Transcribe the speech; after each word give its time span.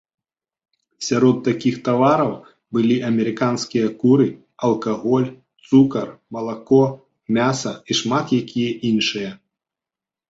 Сярод 1.07 1.35
такіх 1.47 1.75
тавараў 1.87 2.31
былі 2.77 2.97
амерыканскія 3.09 3.91
куры, 4.01 4.25
алкаголь, 4.69 5.27
цукар, 5.67 6.07
малако, 6.39 6.83
мяса 7.39 7.71
і 7.89 8.03
шмат 8.05 8.37
якія 8.43 8.71
іншыя. 8.95 9.31